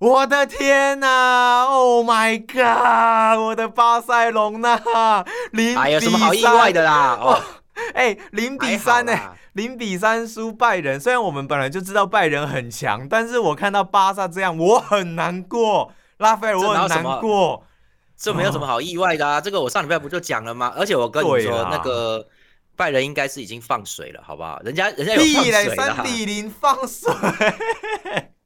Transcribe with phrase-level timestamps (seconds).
[0.00, 3.38] 我的天呐！Oh my god！
[3.38, 4.80] 我的巴塞隆纳
[5.52, 7.18] 零哎，有什么好意外的啦？
[7.20, 7.38] 哦，
[7.92, 9.12] 哎，零比三呢？
[9.52, 10.98] 零比三输拜仁。
[10.98, 15.92] 虽然我们本来就知道拜仁很强，但是我看到巴萨这样，我很难过。
[16.16, 17.62] 拉斐尔，我很难过。
[18.16, 19.38] 这没有什么好意外的啊！
[19.38, 20.72] 这个我上礼拜不就讲了吗？
[20.74, 22.26] 而且我跟你说，那个
[22.74, 24.58] 拜仁应该是已经放水了，好不好？
[24.64, 27.12] 人家人家有放水三比零放水。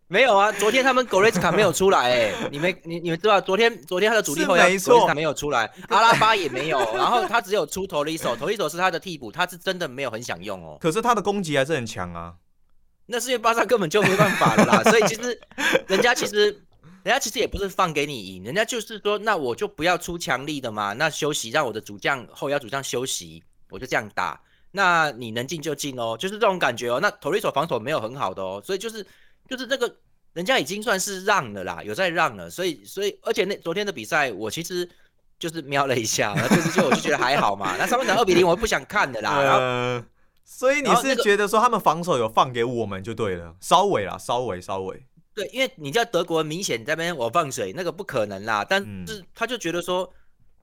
[0.06, 10.76] 没有啊，昨天他们 Goretzka 没有出来，哎， 你们你你们知道，昨天昨天他的主力后腰 Goretzka 没有出来， 阿拉巴也没有，然后他只有出头一手，头一手是他的替补，他是真的没有很想用哦。
[10.80, 12.34] 可是他的攻击还是很强啊。
[13.06, 15.40] 那是因为巴萨根本就没办法了啦， 所以其实
[15.86, 16.46] 人家其实
[17.02, 24.38] 人家其实也不是放给你赢，人家就是说，那我就不要出强力的嘛，那休息让我的主将后腰主将休息，我就这样打，
[24.70, 26.98] 那你能进就进哦，就是这种感觉哦。
[27.00, 29.06] 那头一手防守没有很好的哦，所以就是。
[29.48, 29.94] 就是这个，
[30.32, 34.88] 人家已经算是让了啦，有在让了，所以所以，而且那昨天的比赛，我其实
[35.38, 37.76] 就是瞄了一下，就是就我就觉得还好嘛。
[37.76, 39.38] 那上半场二比零，我不想看的啦。
[39.38, 40.04] 呃，
[40.44, 45.04] 所以你是觉得说他们防守有放给我们就对了，稍微啦，稍微稍微。
[45.34, 48.64] 对，因为你叫德国明显这边我放水，那个不可能啦。
[48.66, 50.10] 但是他就觉得说，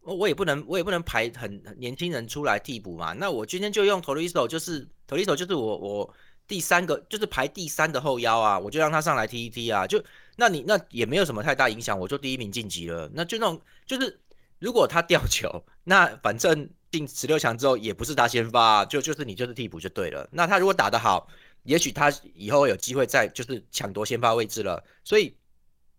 [0.02, 3.14] 我也不能我也不能排很年轻人出来替补嘛。
[3.14, 6.14] 那我今天就用头一手，就是头一手就是我我。
[6.52, 10.04] 第三个就是排第三的后腰啊，我就让他上来踢一踢啊，就
[10.36, 13.10] 那你那也没有什么太大影响，我就第一名晋级了。
[13.14, 14.20] 那就那种就是
[14.60, 20.28] 如果他吊球，那反正进十六强之后也不是他先发，就就是你就是替补就对了。
[20.34, 21.26] 那他如果打得好，
[21.64, 24.84] 也许他以后有机会再就是抢夺先发位置了。
[25.06, 25.34] 所以。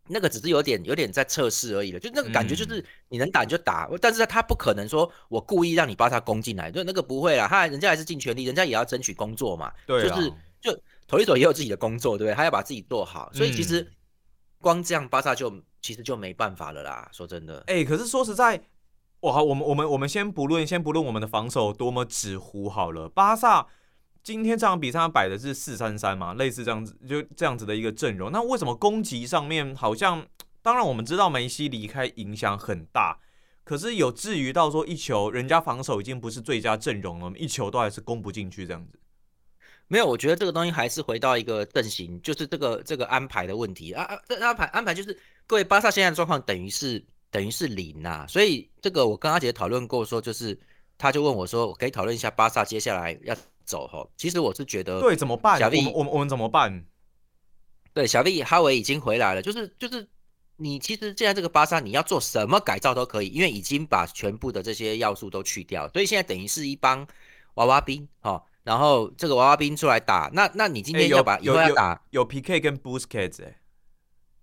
[0.09, 10.29] 那个只是有点有点在测试而已了，就那个感觉就是你能打你就打，但是他不可能说我故意让你把他攻进来，就那个不会啦，他人家还是尽全力，人家也要争取工作嘛，对，就是
[10.61, 12.35] 就头一手也有自己的工作，对不对？
[12.35, 13.89] 他要把自己做好，所以其实
[14.61, 17.09] 光这样巴萨就其实就没办法了啦。
[17.13, 18.61] 说真的，哎，可是说实在，
[19.21, 23.69] 哇，我们我们我们先不论先不论我们的防守多么纸糊好了，巴萨。
[24.23, 28.31] 今天这场比赛摆的是四三三嘛，类似这样子，就这样子的一个阵容。
[28.31, 30.27] 那为什么攻击上面好像？
[30.65, 33.19] 当然我们知道梅西离开影响很大，
[33.65, 38.97] 可是有至于到说一球，人家防守已经不是最佳阵容了，一球都还是攻不进去这样子。
[39.89, 44.17] 没有，我觉得这个东西还是回到一个阵型，就是这个这个安排的问题啊啊！
[44.29, 45.19] 这安排安排就是
[45.49, 50.57] 各位巴萨现在的状况等于是等于是零呐，所以这个我跟阿杰讨论过，说就是
[50.97, 53.37] 他就问我说，我可以讨论一下巴萨接下来要。
[53.73, 55.59] 走哈，其实我是觉得对怎么办？
[55.59, 56.85] 小丽我们我们怎么办？
[57.95, 60.07] 对，小丽哈维已经回来了，就是就是
[60.57, 67.07] 你其实现在这个巴萨你要做什么改造都可以，因为已经把全部的这些要素都去掉，所以现在等于是一帮
[67.55, 73.57] 娃娃兵哈，然后这个娃娃兵出来打，那那你今天要把有要打有 PK 跟 Busquets 哎，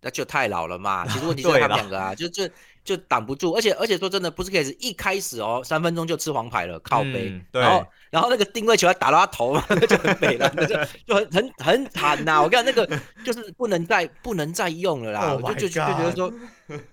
[0.02, 2.48] 那就太老了嘛，其实问题是 他们两个啊，就就。
[2.82, 12.42] 就挡不住，而且而且说真的，不是 case，一开始哦，三分钟就吃黄牌了，靠背，然后然后那个定位球还打到他头，那就很美了，就 就很很很惨呐。
[12.42, 12.90] 我看那个
[13.24, 16.34] 就是不能再不能再用了啦，我就就就觉得说，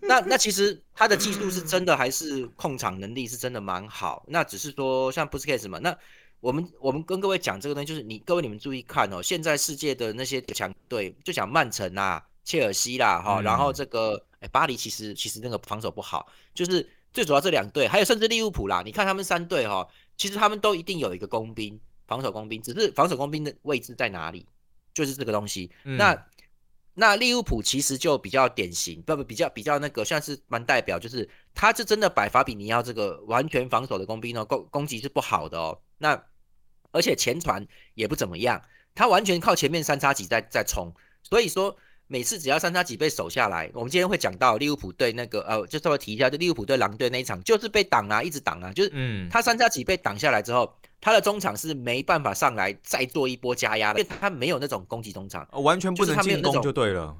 [0.02, 4.22] 那那其实他的技术是真的，还是控场能力是真的蛮好。
[4.26, 5.96] 那只是说像不是 case 嘛，那
[6.40, 14.24] 我们我们跟各位讲这个东西，就是你各位你们注意看哦，现在世界的那些强队，就讲曼城啊、切尔西啦，哈，然后这个。
[14.38, 18.82] 哎，巴黎其实其实那个防守不好，就是最主要这两队，还有甚至利物浦啦。
[18.84, 24.46] 你看他们三队哈，其实他们都一定有一个工兵，防守工兵，只是防守工兵的位置在哪里，
[24.92, 25.70] 就是这个东西。
[25.84, 26.26] 那
[26.92, 35.80] 那利物浦其实就比较典型，不不比较比较那个算是蛮代表，就是他是真的摆法比尼奥这个完全防守的工兵哦，攻攻击是不好的哦。
[35.96, 36.22] 那
[36.90, 38.62] 而且前传也不怎么样，
[38.94, 40.92] 他完全靠前面三叉戟在在冲，
[41.22, 41.74] 所以说。
[42.08, 57.16] 每次只要三叉戟被守下来，我们今天会讲到利物浦队那个呃，就稍微提一下，就利物浦队狼队那一场，就是被挡啊，一直挡啊，就是嗯，他三叉戟被挡下来之后，他的中场是没办法上来再做一波加压的，因为他没有那种攻击中场，完全不能进攻就对了。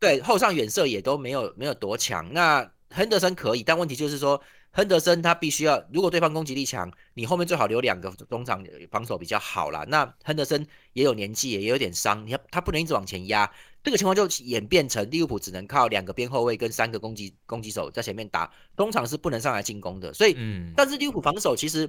[0.00, 2.32] 对，后上远射也都没有没有多强。
[2.32, 4.40] 那亨德森可以，但问题就是说，
[4.70, 9.84] 亨德森他必须要，如果对方攻击力强，你后面最好留两个中场防守比较好啦。
[9.88, 13.50] 那亨德森也有年纪，也有点伤，你要他不能一直往前压。
[13.84, 20.12] 这个情况就演变成利物浦只能靠两个边后卫跟三个攻击攻击手在前面打，通常是不能上来进攻的。
[20.12, 21.88] 所以，嗯但是利物浦防守其实，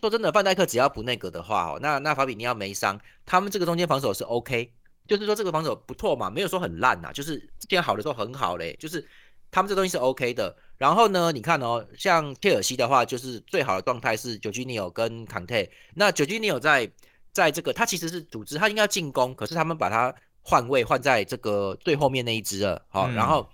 [0.00, 4.72] 说真的，范戴克只要不那个的话哦，那那法比尼奥没伤，他们这个中间防守是 OK，
[5.06, 9.06] 就是说这个防守不错嘛，没有说很烂呐，就是之前好的时候很好嘞，就是
[9.50, 10.56] 他们这东西是 OK 的。
[10.78, 16.90] 然后呢，你看哦，像切尔西的话，就是最好的状态是九基尼奥跟康泰，那九基尼奥在
[17.32, 20.14] 在这个他其实是组织，他应该要进攻，可是他们把他。
[20.44, 23.48] 换位换在这个最后面那一只了，好，然后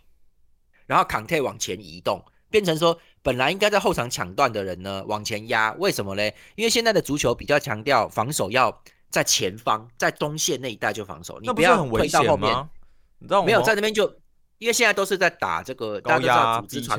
[0.86, 6.34] 然后康泰往前移动，变成说本来应该在后场抢断的人呢往前压，为什么嘞？
[6.56, 12.68] 因为现在的足球比较强调防守要在前方，在中线那一带就防守，你不要退到后面。
[13.20, 14.04] 你知道没有在那边就，
[14.58, 16.98] 因为现在都是在打这个高压组织传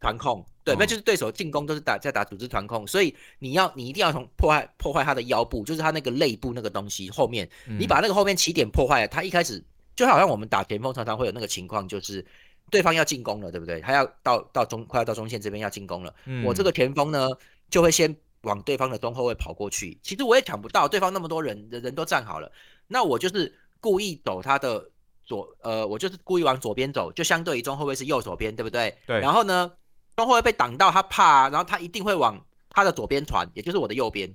[0.00, 0.46] 传控。
[0.64, 7.46] 对，那就是对手进攻都是打在打组织团控，所以你要你一定要从破坏破坏他的腰部，就是他那个肋部那个东西后面，
[7.78, 9.62] 你把那个后面起点破坏了，他一开始
[9.94, 12.24] 就好像我们打前锋常常会有那个情况，就是
[12.70, 13.78] 对方要进攻了，对不对？
[13.82, 17.28] 他要到到中快要到中线这边要进攻了，我这个前锋呢
[17.68, 22.50] 就会先往对方的中后卫跑过去，其实我也抢不到，对方那么多人人人都站好了，
[22.86, 24.82] 那我就是故意走他的
[25.26, 28.96] 左，呃，我就是故意往左边走，就相对于中后卫是右手边，对不对？
[29.06, 29.70] 对，然后呢？
[30.16, 32.40] 中后卫被挡到，他怕，然后他一定会往
[32.70, 34.32] 他的左边传，也就是我的右边。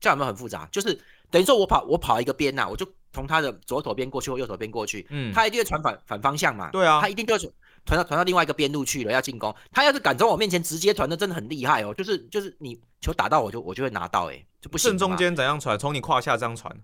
[0.00, 0.68] 这样有没有很复杂？
[0.72, 1.00] 就是
[1.30, 6.70] 等于说我跑，我跑一个边呐，我就从他的左手边过去或右手边过去，嗯，他一定会传反反方向嘛。
[6.70, 7.52] 对啊，他一定就是
[7.86, 9.54] 传到传到另外一个边路去了，要进攻。
[9.70, 11.94] 他要是敢从我面前直接传的，真的很厉害哦。
[11.94, 14.90] 就是就是你球打到我就我就会拿到，哎，就不行。
[14.90, 15.78] 正中间怎样传？
[15.78, 16.76] 从你胯下这样传？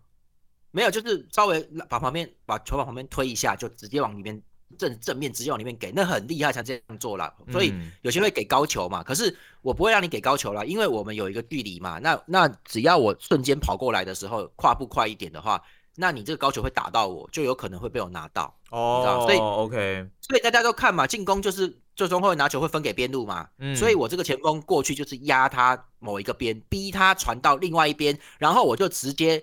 [0.70, 4.40] 没有，就是稍微把旁边把球往旁边推一下，就直接往里面。
[4.76, 7.32] 正正面直接往里面给，那很厉害才这样做啦。
[7.50, 7.72] 所以
[8.02, 11.98] 有些会给高球嘛，可是我不会让你给高球啦，因为我们有一个距离嘛。
[11.98, 15.62] 那那只要我瞬间跑过来的时候，跨步快一点的话，
[15.96, 18.54] 那你这个高球会打到我，就有可能会被我拿到。
[18.70, 23.48] 哦，所以 OK，所以大家都看嘛，进攻就是最终会拿球会分给边路嘛。
[23.58, 29.42] 嗯，所以我这个前锋过去就是压他某一个边，逼他传到另外一边，然后我就直接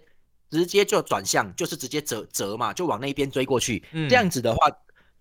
[0.51, 3.83] 直接就转向，就是直接折折嘛，就往那边追过去。
[3.92, 4.69] 嗯，这样子的话。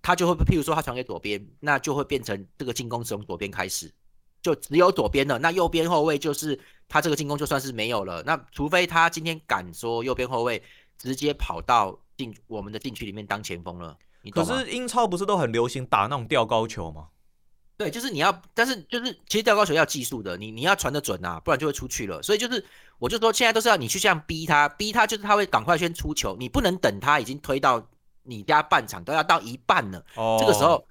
[0.05, 3.91] 他就会，譬如说他传给左边，那就会变成这个进攻从左边开始，
[4.43, 5.39] 就只有左边了。
[5.39, 8.23] 那右边后卫就是他这个进攻就算是没有了。
[8.25, 10.63] 那除非他今天敢说右边后卫
[10.99, 13.97] 直接跑到进我们的禁区里面当前锋了。
[14.31, 17.09] 可是英超不是都很流行打那种吊高球吗？
[17.79, 22.23] 对，就是你要，但是就是其实吊高球要技术的，你你要传得准啊，不然就会出去了。
[22.23, 22.63] 所以就是
[22.99, 27.89] 我就说现在都是要你去这样逼他，逼他就是他会赶快先出球，你不能等他已经推到。
[28.25, 30.37] 你家半场都要到一半了，哦。
[30.41, 30.85] 这个时候，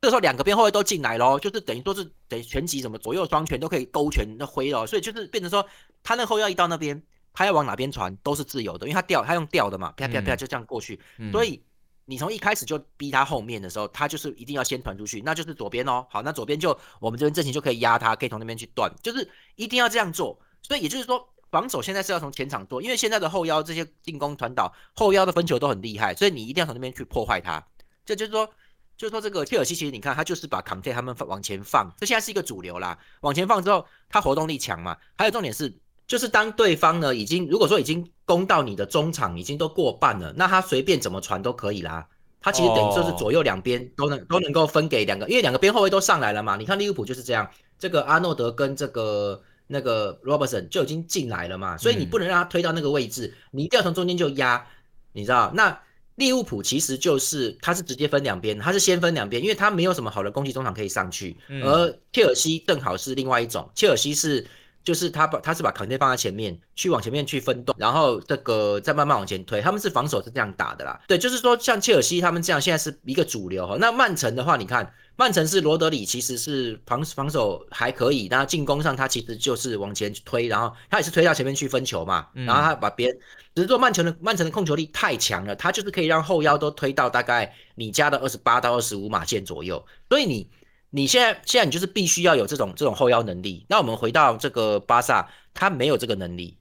[0.00, 5.64] 这个时候两个边后卫都进来喽，就是等于都是等于全集什么左右双拳都可以勾拳的挥了，所以就是变成说，
[6.02, 7.00] 他那后腰一到那边，
[7.32, 11.00] 他要往哪边传都是自由的，因为他吊他用吊的嘛，啪啪啪就这样过去，
[11.30, 11.62] 所以
[12.04, 21.28] 你从一开始就逼他后面的时候，他就是一定要先传出去，那就是左边哦，好，那左边就我们这边阵型就可以压他，可以从那边去断，就是一定要这样做，所以也就是说。
[21.52, 27.62] 防守现在是要从前场做，因为现在的后腰这些进攻传导后腰的分球都很厉害，所以你一定要从那边去破坏它。
[28.06, 28.48] 这就是说，
[28.96, 32.98] 就是说这个切尔西其实你看他就是把坎特他们往前放，这现在是一个主流啦。
[33.20, 34.96] 往前放之后，他活动力强嘛。
[35.14, 35.70] 还有重点是，
[36.06, 42.08] 就是当对方呢已经如果说已经攻到你的中场，已经都过半了，那他随便怎么传都可以啦。
[42.40, 46.56] 他其实等于就是左右两边都能都能够分给两个，因为两个边后卫都上来了嘛。
[46.56, 47.46] 你看利物浦就是这样，
[47.78, 49.42] 这个阿诺德跟这个。
[49.66, 54.66] 那个 Robertson 就已经进来了嘛，所以你不能让他推到那个位置，你一定要从中间就压，
[55.12, 55.50] 你知道？
[55.54, 55.80] 那
[56.16, 64.46] 利物浦其实就是他是直接分两边，他是先分两边，因为他没有什么好的攻击中场可以上去，而切尔西正好是另外一种，切尔西是
[64.84, 71.00] 就是他把他是把坎特放在前面，去往前面去分动，然后这个再慢慢往前推，他们是防守是这样打的啦。
[71.06, 74.92] 对，就是说像切尔西他们这样现在是一个主流哈，那曼城的话，你看。
[75.14, 83.18] 曼城是罗德里，其实是防防守还可以，那进攻上他其实就是往前推，然后他也是推到前面去分球嘛，然后他把别人，
[83.54, 90.48] 只是说曼城的曼城的控球力太强了，他就是可以让后腰都推到大概你家的二十八到二十五码线左右，所以你
[90.94, 93.64] 你现在现在你就是必须要有这种这种后腰能力。
[93.68, 96.58] 那我们回到这个巴萨，他没有这个能力，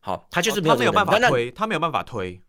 [0.00, 2.42] 好，他就是没有没有办法推，他没有办法推。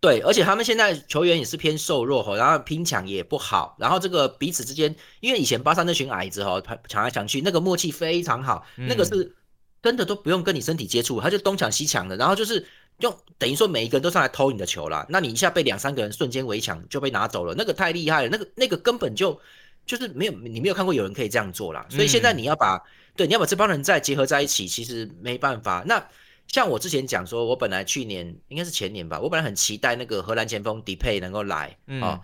[0.00, 9.34] 对，而且他们现在球员也是偏瘦弱哈，然后拼抢也不好，然后这个彼此之间，因为以前巴萨那群矮子哈，抢来抢去，那个默契非常好，那个是
[9.82, 12.66] 真的都不用跟你身体接触，他就东抢西抢的，然后就是
[13.00, 19.40] 用等于说每一个人都上来偷你的球了，那你一下被两三个人瞬间围抢就被拿走了，那个太厉害了，那个那个根本就
[19.86, 22.78] 就是没有你没有看过有人可以这样做啦，所以现在你要把
[23.16, 26.06] 对你要把这帮人再结合在一起，其实没办法，那。
[26.48, 32.20] 像我之前讲说，我本来去年应该是前年吧，我本来很期待那个荷兰前锋迪佩能够来啊。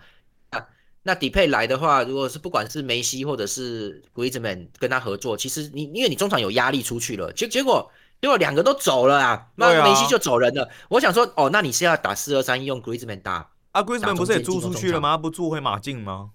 [0.49, 0.65] 那
[1.03, 7.91] 那迪佩来的话，如果是不管是梅西或者是 Griezmann 跟他合作，其实你因为你中场有压力出去了，结结果
[8.21, 10.69] 结果两个都走了啊，那梅西就走人了。
[10.87, 15.17] 我想说，哦，那你是要打四二三一用 Griezmann 打啊？Griezmann 不是也租出去了吗？
[15.17, 16.29] 不租回马竞吗？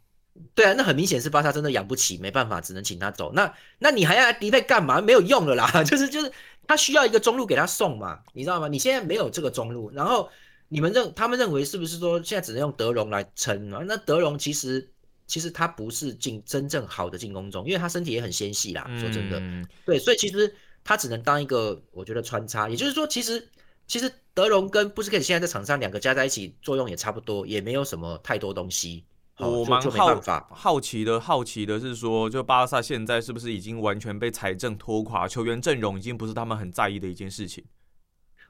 [0.54, 3.32] 对啊，那很明显是巴萨真的养不起，没办法，只能请他走。
[3.32, 5.00] 那那你还要迪佩干嘛？
[5.00, 6.32] 没有用了啦，就 是就是。
[6.70, 8.68] 他需要一个中路给他送嘛，你知道吗？
[8.68, 10.28] 你现在没有这个中路，然后
[10.68, 13.82] 你们认他们认为是不是说现在只能用德容来撑啊？
[13.86, 14.86] 那德容其实
[15.26, 18.86] 其实他不是进真正好的进攻中，因为他身体也很纤细啦。
[19.00, 19.40] 说真的，
[19.86, 20.54] 对，所以其实
[20.84, 22.68] 他只能当一个我觉得穿插。
[22.68, 23.48] 也就是说，其实
[23.86, 29.06] 其实德容跟布斯克现在在场上两个加在一起作用也差不多，也没有什么太多东西。
[29.38, 37.62] 我蛮好好奇的，好奇的是说，就巴萨现在是不是已经完全被财政拖垮，球员阵容已经不是他们很在意的一件事情？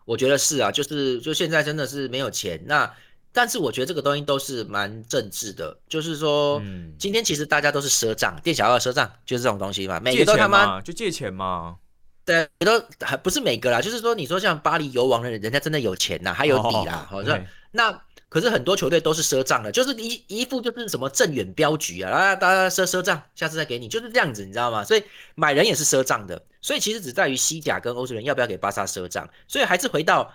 [0.06, 2.58] 我觉得是啊，就是就现在真的是没有钱。
[2.64, 2.90] 那
[3.32, 6.62] 但是我觉得这个东西都是蛮政治的，就是说，
[6.98, 11.76] 今天其实大家都是赊账，店小二赊账就是这种东西嘛，每个都他妈就借钱嘛。
[12.24, 18.00] 对，都还不是每个啦，就是说，你说像巴黎游王的人，人家真的有钱呐，还有底啦，好像那。
[18.28, 24.84] 可是很多球队都是赊账的，就是一一副就是什么镇远镖局啊，啊，大家赊赊账，下次再给你，就是这样子，你知道吗？
[24.84, 25.02] 所以
[25.34, 30.30] 买人也是赊账的，所以其实只在于西甲跟欧洲人要不要给巴萨赊账，所以还是回到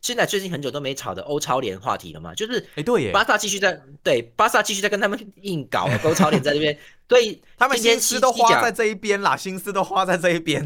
[0.00, 10.64] 现在最近很久都没吵的欧超联话题了嘛，就是哎对耶，巴萨继续在对巴萨继续在跟他们硬搞欧超联在这边， 所以他们心思都花在这一边啦，心思都花在这一边，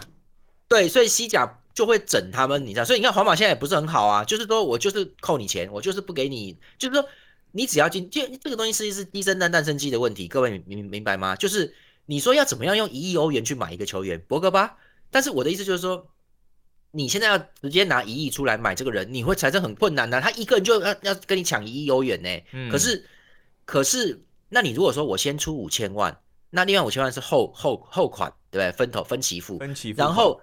[0.66, 1.58] 对，所以西甲。
[1.72, 7.08] 就会整他们，你知道，所以你看皇马现在也不是很好啊，就是说我就是扣你钱，我就是不给你，就是说
[7.52, 11.36] 你只要进，就这个东西实际是低生蛋诞生机的问题，各位明明白吗？
[11.36, 11.72] 就是
[12.06, 14.76] 你说要怎么样用一亿欧元去买一个球员博格巴，
[15.10, 16.06] 但是我的意思就是说，
[16.90, 22.70] 你现在要直接拿一亿出来买这个人，你会产生很困难的，他一个人就要要跟你抢一亿欧元呢。
[22.70, 23.04] 可是
[23.64, 26.16] 可是，那你如果说我先出五千万，
[26.50, 28.76] 那另外五千万是后后后款，对不对？
[28.76, 30.40] 分头分期付，分期付，然后。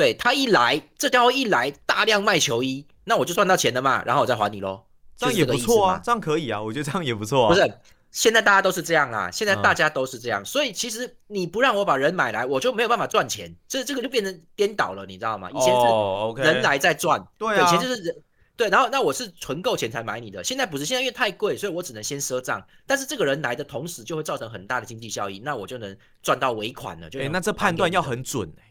[0.00, 7.48] 对他一来，这家伙一来大量卖球衣，那我就赚到钱了嘛，然后我再还你喽，这样也不错啊，这样可以啊，我觉得这样也不错啊。
[7.50, 7.70] 不是，
[8.10, 15.50] 现在大家都是这样啊，现在大家都是这样，所以其实你不让我把人买来，我就没有办法赚钱，这这个就变成颠倒了，你知道吗？
[15.50, 18.16] 以前是人来在赚，对啊，以前就是人
[18.56, 27.10] 对，然后那我是存够钱才买你的，现在不是，现在因为太贵，所以我只能先赊账，但是这个人来的同时就会造成很大的经济效益，那我就能赚到尾款了。
[27.10, 28.69] 就那这判断要很准哎。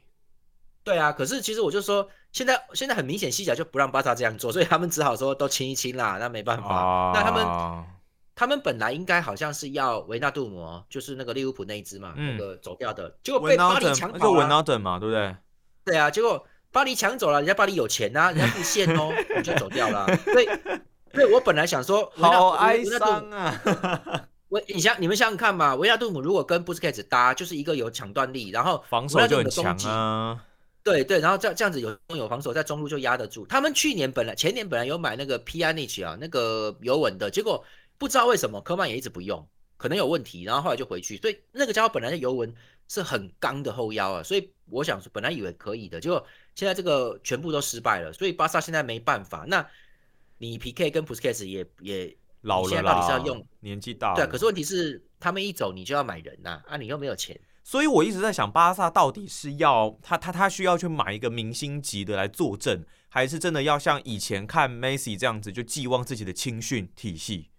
[0.90, 6.18] 对啊，可是其实我就说，现在现在很明显，西甲就不让巴萨这样做，所以他们只好说都清一清啦。
[6.20, 7.46] 那没办法，那他们
[8.34, 14.42] 他们本来应该好像是要维纳杜姆，就是那个利物浦那一只嘛，那个走掉的，结果被巴黎抢走了。
[14.42, 15.36] 维纳顿嘛，对不对？
[15.86, 20.08] 对啊，结果巴黎抢走了，人家巴黎有钱啊，人家不限哦，我就走掉了。
[20.18, 20.50] 所以，
[21.14, 23.62] 所以我本来想说，好哀伤啊。
[24.50, 30.44] 维，你想你们想想看嘛，维纳杜姆如果跟布斯克茨搭，就是一个有抢断力，然后防守就很强啊。
[30.84, 33.46] 对对，然后这这样子有有防守，在中路就压得住。
[33.46, 37.64] 他们去年本来前年本来有买那个 p i a n i c h 啊，那个尤文的，结果
[37.98, 39.46] 不知道为什么科曼也一直不用，
[39.78, 41.18] 可能有问题，然后后来就回去。
[41.18, 42.54] 所以那个家伙本来的尤文
[42.88, 48.12] 是很刚的后腰啊，所以我想说本来以为可以的，结果现在这个全部都失败了。
[48.14, 49.46] 所以巴萨现在没办法。
[49.48, 49.68] 那
[50.38, 57.38] 你 PK 跟 p u s k e s 也也老了现在到底是要用年纪大，对，可是问题是他们一走你就要买人呐，啊，你又没有钱。
[57.70, 67.52] 所以我一直在想，巴萨到底是要他他他需要去买一个明星级的来坐镇，还是真的要像以前看梅西这样子，就寄望自己的青训体系？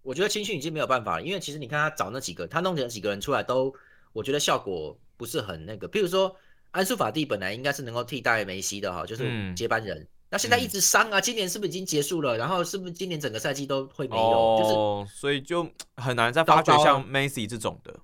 [0.00, 3.70] 我觉得青训已经没有办法了，因为其实你看他找那几个，他弄的几个人出来都，
[4.14, 5.86] 我觉得效果不是很那个。
[5.90, 6.34] 譬如说
[6.70, 12.38] 安苏法蒂本来应该是能够替代梅西的哈，就是接班人，那现在一直伤啊，今年是不是已经结束了？
[12.38, 14.58] 然后是不是今年整个赛季都会没有？
[14.58, 17.94] 就是所以就很难再发掘像梅西这种的。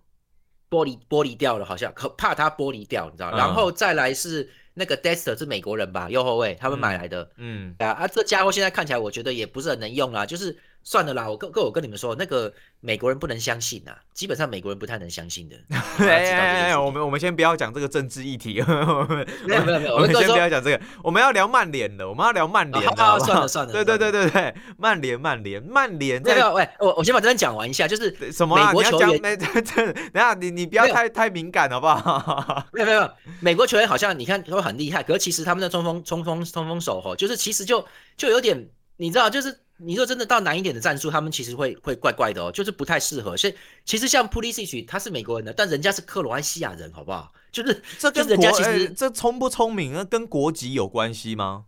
[0.74, 3.30] 玻璃玻璃掉了，好像可怕他剥离掉，你知道？
[3.36, 7.30] 然后再来是那个 Dexter 是美国人吧，右后卫，他们买来的。
[7.36, 10.56] 嗯，啊啊，这家伙现在看起来我觉得也不是很能用啊，就是。
[10.84, 15.56] 算了啦，我跟跟我跟你们说，那个美国人不能相信呐，基本上美国人不太能相信的。
[16.06, 18.60] 哎，我们我们先不要讲这个政治议题，
[19.48, 23.18] 没有没有没有，我们先不要讲这个，我们要聊曼联的，我们要聊曼联的。
[23.20, 26.22] 算了 算了，对对对对对，曼联曼联曼联。
[26.22, 28.54] 没有喂，我我先把这边讲完一下，就是什么？
[28.54, 32.62] 美国球员，没这这，等下你你不要太太敏感好不好？
[32.74, 33.10] 没有没有，
[33.40, 37.82] 美国球员好像你看都很厉害，可是其实他们的冲锋冲锋冲锋手吼，就是其实就
[38.18, 39.63] 就有点，你知道就是。
[39.76, 43.36] 你说真的到难一点的战术，他们其实会会怪怪的哦，就是不太适合。
[43.36, 43.54] 所以
[43.84, 47.32] 其实像 Pulisic，他是美国人的，但人家是克罗埃西亚人，好不好？
[47.50, 51.64] 就是 这跟人家其实这聪不聪明啊，跟国籍有关系吗？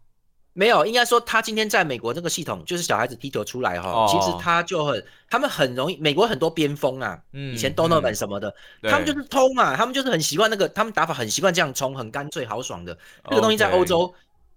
[0.53, 12.97] 没有，应该说他今天在美国那个系统，就是小孩子踢球出来哈，其实他就很，他们很容易，美国很多边锋啊，以前 Donovan 什么的，他们就是通啊，他们就是很习惯那个，他们打法很习惯这样冲，很干脆豪爽的
[13.29, 14.15] 那个东西，在欧洲。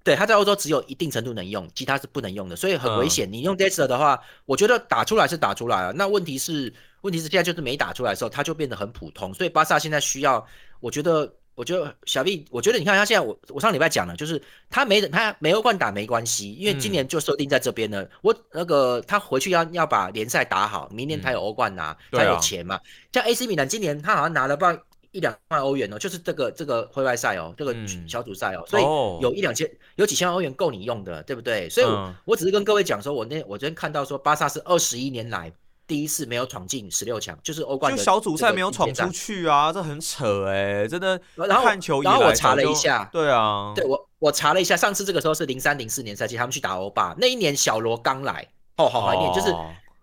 [0.10, 3.32] 对，他在欧洲只有一定程度能用，其他是不能用的，所以很危险。
[3.32, 5.94] 你用 d e s t e r 的话，我觉得打出来是打出来了。
[5.94, 9.32] 那问题是，问题是现在就是没打出来的时候，他就变得很普通。
[9.36, 10.44] 所以巴萨现在需要，
[10.80, 11.32] 我觉得。
[11.56, 18.10] 我觉得小 B，我觉得你看他现在，我我上礼拜讲了，就是他没他没欧冠打没关系，因为今年就设定在这边了。
[18.22, 22.80] 我那个他回去要要把联赛打好，明年他有欧冠拿，他有钱嘛。
[23.12, 24.66] 像 AC 米兰今年他好像拿了不
[25.12, 27.76] 一两万欧元哦，就是这个这个会外赛哦，这个
[28.08, 28.84] 小组赛哦，所以
[29.22, 31.70] 有一两千有几千万欧元够你用的，对不对？
[31.70, 31.88] 所以
[32.26, 35.52] 我只是跟各位讲说，我那我昨天看到说巴萨是二十一年来。
[35.88, 41.20] 第一次没有闯进十六强，就是欧冠就小组赛没有闯出去啊，这很扯哎，真的。
[41.34, 48.48] 然后看球，然后我查了一下，对啊，对我我查了一下，上次这个时候是零三零四年赛季，他们去打欧霸，那一年小罗刚来，
[48.78, 49.52] 哦，好怀念，就是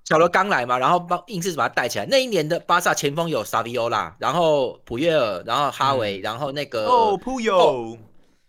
[0.07, 2.07] 小罗刚来嘛，然后帮硬是把他带起来。
[2.07, 7.99] 那一年的巴萨前锋有萨维欧拉，然后普约尔，然后哈维，然后那个哦普友，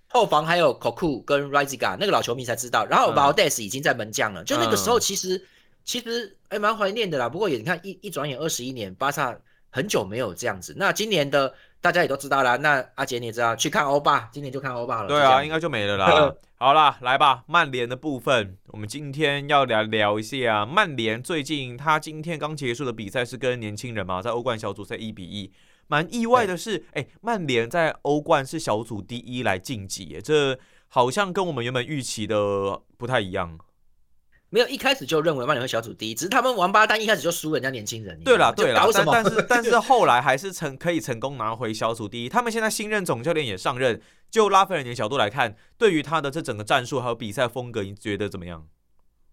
[0.08, 2.86] 后防还有 Cocu 跟 Riziga，那个老球迷才知道。
[2.86, 5.46] 然后 Valdes 已经在门将了，就那个时候其实。
[5.88, 9.34] 其实还蛮怀念的啦，不过也你看一一转眼二十一年，巴萨
[9.70, 10.76] 很久没有这样子。
[10.76, 15.08] 那今年的大家也都知道啦，那阿杰你也知道，去看欧巴，今年就看欧巴了。
[15.08, 16.34] 对啊，应该就没了啦。
[16.60, 25.52] 好啦，来吧，曼联的部分，我们今天要来聊一下曼联最近他今天刚结束的比赛是跟年轻人嘛，在欧冠小组赛一比一。
[25.86, 33.60] 蛮意外的是，哎，曼联在欧冠是小组第一来晋级，这好像跟我们原本预期的不太一样。
[34.50, 38.18] 没有一开始就认为曼联会小组第一，只是他们王八蛋一开始就输人家年轻人。
[38.24, 42.30] 对了对了，但但是 但是后来还是成可以成功拿回小组第一。
[42.30, 44.02] 他们现在新任总教练也上任，
[44.32, 48.66] 就拉斐尔尼的角度来看，对于他的这整个战术还有比赛风格，你觉得怎么样？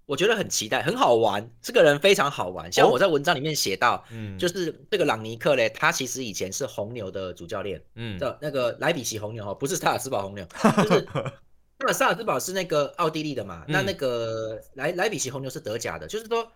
[0.07, 1.49] 我觉得很期待，很好玩。
[1.63, 10.45] 这个人非常好玩，像我在文章里面写到，嗯，就是这个朗尼克嘞，他其实以前是红牛的主教练，嗯，的那个莱比锡红牛哦，不是萨尔斯堡红牛，
[10.83, 11.07] 就是。
[11.79, 13.65] 那萨尔兹堡是那个奥地利的嘛？
[13.69, 16.51] 那那个莱莱比锡红牛是德甲的，就是说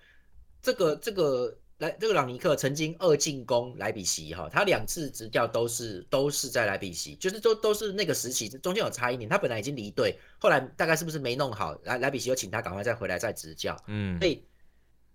[0.63, 14.45] 这个这个莱这个朗尼克曾经二进攻莱比锡哈，他两次执教都是都是在莱比锡，就是都都是那个时期，中间有差一年，他本来已经离队，后来大概是不是没弄好，莱莱比锡又请他赶快再回来再执教，嗯，所以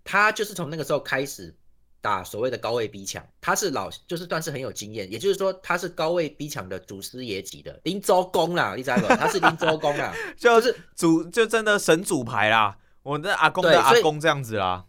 [0.04, 1.56] 他就是从那个时候开始。
[2.04, 9.08] 打所谓的高位逼抢，他是老就是算是很有经验，也就是说他是高位逼抢的祖师爷级的林周公啦，你知道不？
[9.08, 14.84] 他是林周公啦， 就是主就真的神主牌啦，我的阿公的阿公这样子啦。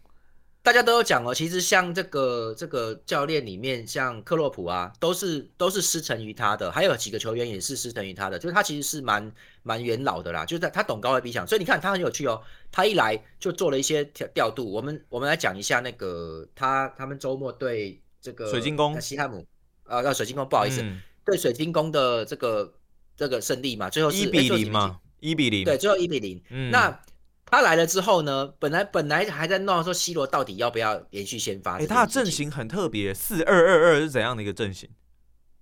[0.65, 14.67] 大家都有讲哦，其实像这个这个教练里面，像克洛普啊，都是都是师承于他的，还有几个球员也是师承于他的，就是他其实是蛮蛮元老的啦，就是他他懂高位逼抢，所以你看他很有趣哦，他一来就做了一些调调度。
[14.71, 19.45] 我们我们来讲一下那个他他们周末对这个水晶宫西汉姆
[19.83, 20.83] 啊，要水晶宫不好意思，
[21.23, 22.73] 对水晶宫的这个
[23.15, 26.99] 这个胜利嘛，最后是一比零嘛，一比零，对，最后一比零，嗯那。
[27.47, 31.77] 他来了之后呢，本来本来还在闹说 C 罗到底要不要连续先发？
[31.77, 34.89] 哎，他的阵型很特别，四二二二是怎样的一个阵型？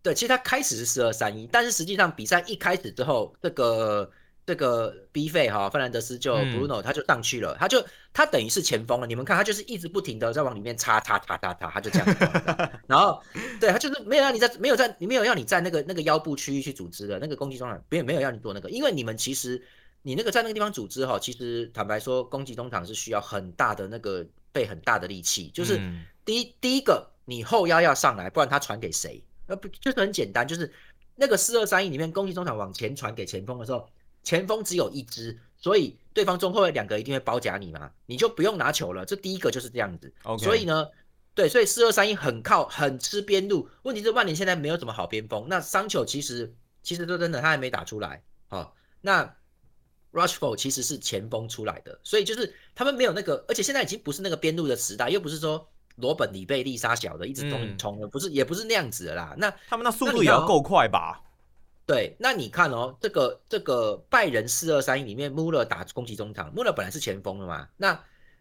[0.02, 4.10] 对，其实他开始是四二三一，但是实际上比赛一开始之后，这个
[4.46, 9.06] 这个 B 费哈，范兰德斯就 Bruno 他就上去了，他就他等于是前锋了。
[9.06, 12.08] 你们看他就是一直不停的在往里面插插插插插，他就这样。
[12.88, 13.22] 然后
[13.60, 19.62] 对他就是没有让你在没有在你没有让你在那个那个腰部区域去组织的那个攻击中场，没有没有让你做那个，因为你们其实。
[20.06, 25.50] 你那个在那个地方组织哈，其实坦白说，攻击中场是需要很大的那个背很大的力气。
[25.54, 25.80] 就是
[26.26, 29.24] 第一第一个，你后腰要上来，不然他传给谁？
[29.48, 30.70] 那不，就是很简单，就是
[31.16, 33.90] 那个四二三一里面，攻击中场往前传给前锋的时候，
[34.24, 39.06] 前锋只有一支，所以对方中后卫两个一定会包夹你嘛，你就不用拿球了。
[39.06, 40.14] 这第一个就是这样子。
[40.38, 40.86] 所以呢，
[41.34, 43.70] 对，所以四二三一很靠很吃边路。
[43.84, 45.46] 问题是万年现在没有什么好边锋。
[45.48, 48.22] 那桑丘其实其实说真的，他还没打出来。
[48.50, 49.34] 好，那。
[50.14, 59.34] Rushford 其实是前锋出来的，所以就是他们没有那个，而且现在已经不是那个边路的时代，又不是说罗本、里贝利、沙小的一直冲冲了，不是也不是那样子的啦。
[59.38, 61.20] 那他们那速度也要够快吧？
[61.88, 68.00] 对，那你看哦，这个这个拜仁四二三一里面，穆勒打攻击中场，穆勒本来是前锋的嘛，那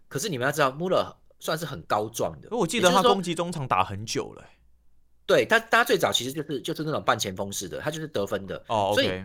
[0.09, 4.45] 可是你们要知道，穆勒算是很高壮的，我记得他攻击中场打很久了。
[5.25, 8.93] 对他，他最早其实就是就是那种半前锋式的，他就是得分的哦。
[8.95, 9.25] 所以。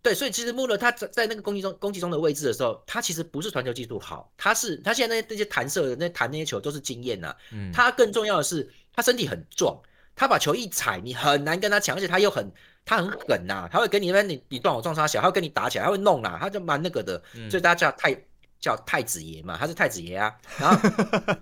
[0.00, 7.34] 对，所以其实穆勒他在在那个攻击中攻击中的位置的时候，他其实不是传球技术好，他是他现在那那些弹射的那弹那些球都是经验呐。
[7.50, 9.76] 嗯，他更重要的是他身体很壮，
[10.14, 12.48] 他把球一踩，你很难跟他抢，而且他又很
[12.84, 18.24] 他很狠呐，他会跟你那你你撞我撞他小，他会跟你打起来，他会弄啦，他就蛮那个的，所以大家叫太
[18.60, 20.32] 叫太子爷嘛，他是太子爷啊。
[20.58, 20.90] 然后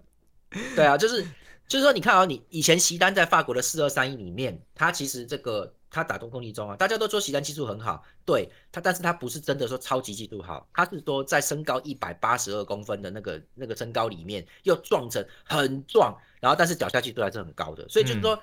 [0.75, 1.23] 对啊，就是
[1.69, 5.75] 就是说你看啊，你以前席丹在法国的四二三一里面，他其实这个。
[5.96, 18.38] 他打中攻击中啊，大家都说席丹技术很好，对他，但是他不是真的说超级技术好，他是说在身高一百八十二公分的那个那个身高里面又撞成很壮，然后但是脚下技术还是很高的，所以就是说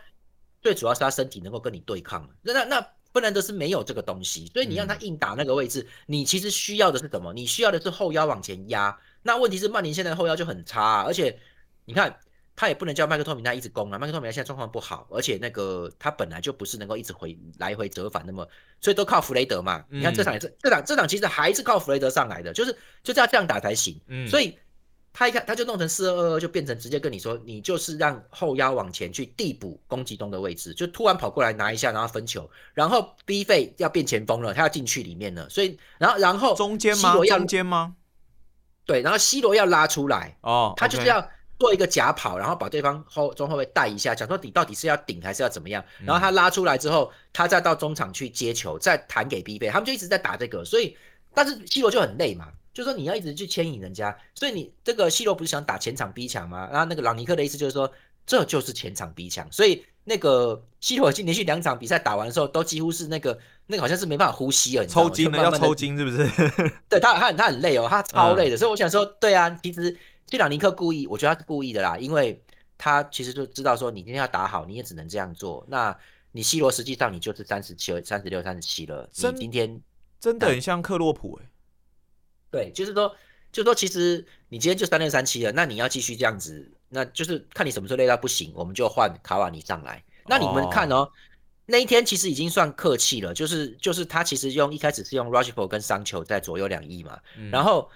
[0.61, 2.27] 最主要是他身体能够跟你对抗。
[2.41, 7.31] 那那那布兰德是没有这个东西，所以你让他硬打那个位置，你其实需要的是什么？
[7.31, 8.97] 你需要的是后腰往前压。
[9.21, 11.39] 那问题是曼联现在后腰就很差，而且
[11.85, 12.17] 你看
[12.55, 18.47] 他也不能叫麦克托米奈一直攻啊，麦克托米奈现在状况不好，而且那个他本来就不是能够一直回来回折返那么，
[18.81, 19.83] 所以都靠弗雷德嘛。
[19.89, 23.99] 你看这场也是这场这场其实还是靠弗雷德上来的，就是就是要这样打才行。
[24.27, 24.57] 所以。
[25.15, 37.13] 他一看，他就弄成四二二二，就变成直接跟你说，你就是让后腰往前去递补攻击中的位置，就突然跑过来拿一下，然后分球，然后 B 费要变前锋了，他要进去里面了，所以然后然后中间吗？
[37.13, 37.95] 中间吗？
[38.87, 41.29] 对，然后 C 罗要拉出来哦，他就是要
[41.63, 45.81] 做一个假跑，然后把对方后中后卫带一下，讲说你到底是要顶还是要怎么样？
[46.03, 50.97] 然后他拉出来之后，他再到中场去接球，再弹给 B 费，他们就一直在打这个，所以
[51.33, 52.49] 但是 C 罗就很累嘛。
[52.73, 56.67] 就是说你要一直去牵引人家，所以你这个 C 罗不是想打前场逼抢吗？
[56.69, 57.89] 然后那个朗尼克的意思就是说，
[58.25, 59.49] 这就是前场逼抢。
[59.51, 66.27] 所以那个西罗已经连续两场比赛打完的时候，都几乎是那个那个好像是没办法呼吸了，抽筋了，要抽筋是不是？
[66.89, 68.57] 对他他他很累哦，他超累的。
[68.57, 69.95] 所以我想说，对啊，其实
[70.33, 72.43] 这朗尼克故意，我觉得他是故意的啦，因为
[72.75, 75.63] 他其实就知道说，你今天要打好，你也只能这样做。
[75.69, 75.95] 那
[76.31, 79.79] 你 C 罗实际上你就是三十七、三十六、三十七了，你今天
[80.19, 81.47] 真的很像克洛普哎。
[82.49, 83.15] 对，就是说，
[83.51, 90.03] 就是说，其实你今天就三六三七了，那你要继续这样子，那就是看你什么时候累到不行，我们就换卡瓦尼上来。
[90.25, 91.07] 那你们看哦，
[91.67, 97.19] 那一天其实已经算客气了，就是就是他其实用一开始是用 r u s h f o r 跟桑丘在左右两翼嘛，
[97.51, 97.87] 然后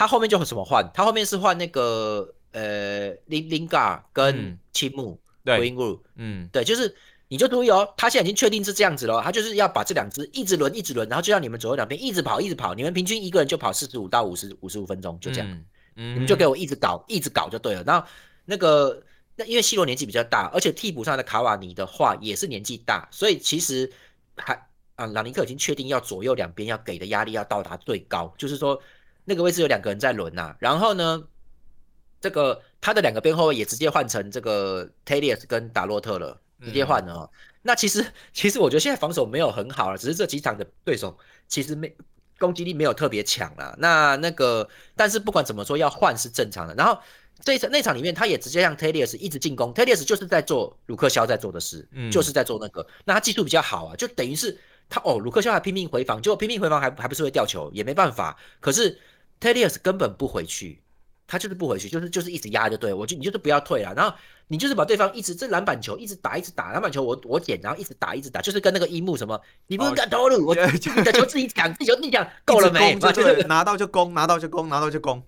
[0.00, 5.74] 他后面就怎么换，他后面是换那个呃林林嘎跟青木对，
[6.16, 6.96] 嗯，对，就是。
[7.32, 17.84] 你就注意哦，他现在已经确定是这样子了，他就是要把这两只一直轮一直轮，然后就让你们左右两边一直跑一直跑，你们平均一个人就跑四十五到五十五十五分钟，就这样，你们就给我一直搞一直搞就对了。
[17.84, 18.04] 然后
[18.44, 19.00] 那个
[19.36, 23.88] 那因为西罗年纪比较大，而且替补上的卡瓦尼的话也是年纪大，所以其实
[24.36, 24.52] 还
[24.96, 28.76] 啊朗尼克已经确定要左右两边要给的压力要到达最高，就是说
[29.30, 31.22] 那个位置有两个人在轮呐，然后呢
[32.20, 36.38] 这个他的两个边后卫也直接换成这个 Talius 跟达洛特了。
[36.62, 37.30] 直接换了，
[37.62, 41.16] 那其实其实我觉得现在防守没有很好了，只是这几场的对手
[41.48, 41.90] 其实没
[42.38, 43.74] 攻击力没有特别强了。
[43.78, 46.74] 那那个，但是不管怎么说要换是正常的。
[46.74, 47.00] 然后
[47.42, 52.86] 这一场那场里面，他也直接让 Talius 一直进攻，Talius 就是在做鲁克肖在做的事，就是在做那个。
[53.06, 58.36] 那他技术比较好啊，就等于是他哦，鲁克肖还拼命回防，结果拼命回防还还不是会掉球，也没办法。
[58.60, 58.98] 可是
[59.40, 60.82] Talius 根本不回去。
[61.26, 64.12] 他就是不回去，就是就是一直压就对我就你就是不要退了，然后
[64.48, 70.60] 你就是把对方一直这篮板球一直打一直打篮板球，我我捡，然后一直打一直打，就是跟那个樱木什么，你不用敢投入，我你
[71.04, 72.96] 的球自己抢，自己球自己抢， 够了没？
[72.98, 75.22] 就是拿到就攻，拿到就攻，拿到就攻。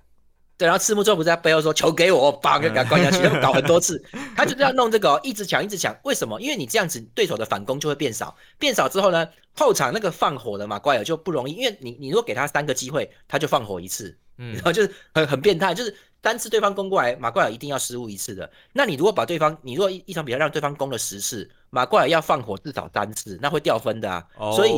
[0.62, 4.00] 对，然后赤木之后不是在背后说球给我，把给他关下去， 搞很多次，
[4.36, 5.92] 他就是要弄这个，一直抢一直抢。
[6.04, 6.40] 为什么？
[6.40, 15.92] 因为你这样子，对手的反攻就会变少，变少之后呢，后场那个放火的马怪尔就不容易，因为你你如果给他三个机会，他就放火一次，嗯，然后就是很很变态，就是。
[16.22, 18.48] 单次对方攻过来，马怪尔一定要失误一次的。
[18.72, 24.24] 那你如果把对方，你如果一一场比赛让对方攻了十次，马怪尔要放火至少三次，那会掉分的啊。
[24.54, 24.70] 所以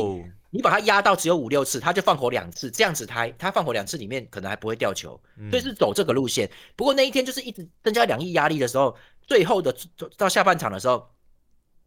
[0.55, 6.49] 你把他压到只有五六次，他就放火两次，这样子他他放火两次里面可能还不会掉球，所以是走这个路线。
[6.77, 8.95] 不过那一天就是一直增加两亿压力的时候，
[9.27, 9.75] 最后的
[10.15, 11.05] 到下半场的时候，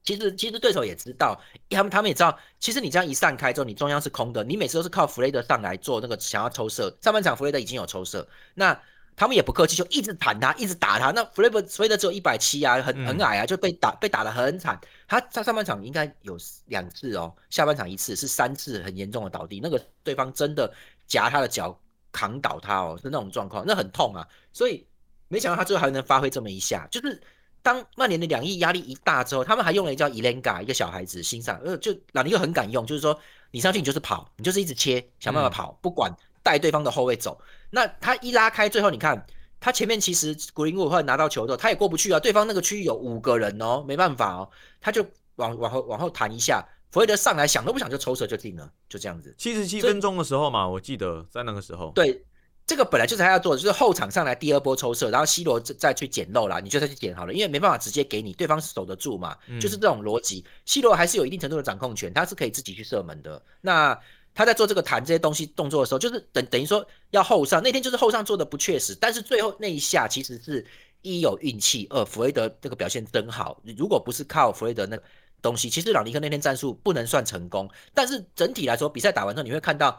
[0.04, 6.94] 其实其实对手也知道，他们他们也知道，其实你这样一散开之后，你中央是空的，你每次都是靠弗雷德上来做那个想要抽射。
[7.00, 8.78] 上半场弗雷德已经有抽射，那。
[9.18, 11.10] 他们也不客气，就一直弹他，一直打他。
[11.10, 14.80] 那弗雷德弗雷德只有一百七啊，很很矮啊，就被打被打得很惨。
[15.08, 19.58] 他在上半场应该有两次哦，下半场一次是三次很严重的倒地。
[19.60, 20.72] 那个对方真的
[21.08, 21.76] 夹他的脚
[22.12, 24.24] 扛倒他哦，是那种状况，那很痛啊。
[24.52, 24.86] 所以
[25.26, 26.86] 没想到他最后还能发挥这么一下。
[26.88, 27.20] 就是
[27.60, 33.18] 当曼联的两亿压力一大之后，他们还用了一叫伊莲嘎一个小孩子心上，呃，就朗尼克很敢用，就是说
[33.50, 36.08] 你上去你就是跑，你就是一直切，想办法跑，不管
[36.44, 37.36] 带对方的后卫走。
[37.70, 39.26] 那他一拉开，最后你看，
[39.60, 42.18] 他前面其实古林伍后来拿到球之后，他也过不去啊。
[42.18, 44.48] 对方那个区域有五个人哦，没办法哦，
[44.80, 45.04] 他就
[45.36, 49.34] 往往后往后弹一下，弗雷德上来想都不想就抽射就进了，就这样子。
[49.36, 51.92] 七十七分钟的时候嘛，我记得在那个时候。
[51.94, 52.24] 对，
[52.66, 60.44] 这个本来就是他要做的，就是后场上来第二波抽射，然后 C 罗再再去捡漏啦，你就再去捡好了，因为没办法直接给你，对方守得住嘛，就是这种逻辑。
[60.64, 63.42] C 罗还是有一定程度的掌控权，他是可以自己去射门的。
[63.60, 63.98] 那。
[64.38, 67.60] 他在做这个弹这些东西动作的时候，就是等等于说要后上。
[67.60, 70.64] 那天就是后上做的不确实，但是最后那一下其实是
[71.02, 73.60] 一有运气，二弗雷德这个表现真好。
[73.76, 75.02] 如果不是靠弗雷德那个
[75.42, 77.68] 东西，其实朗尼克那天战术不能算成功。
[77.92, 79.98] 但是整体来说，比赛打完之后你会看到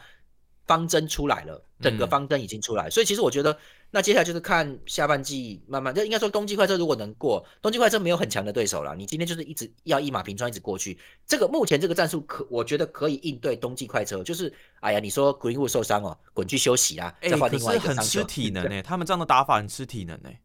[0.70, 3.58] 方针出来了，整个方针已经出来，所以其实我觉得。
[3.92, 10.96] 那接下来就是看下半季慢慢，就应该说冬季快车如果能过，冬季快车没有很强的对手了，你今天就是一直要一马平川一直过去。
[11.26, 20.40] 这个目前这个战术可我觉得可以应对冬季快车，就是哎呀，你说 Greenwood 受伤哦，滚去休息啊，再换另外一个很吃体能诶，他们这样的打法很吃体能诶。